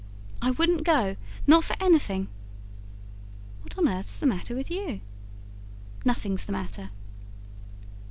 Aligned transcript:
"I 0.41 0.49
wouldn't 0.49 0.83
go. 0.83 1.15
Not 1.45 1.63
for 1.63 1.75
anything!" 1.79 2.27
"What 3.61 3.77
on 3.77 3.87
earth's 3.87 4.17
the 4.19 4.25
matter 4.25 4.55
with 4.55 4.71
you?" 4.71 4.99
"Nothing's 6.05 6.45
the 6.45 6.51
matter." 6.51 6.89